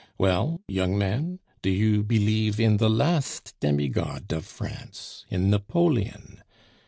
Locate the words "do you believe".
1.61-2.59